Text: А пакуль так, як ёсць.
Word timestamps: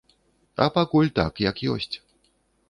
А 0.65 0.65
пакуль 0.77 1.11
так, 1.19 1.33
як 1.49 1.63
ёсць. 1.75 1.91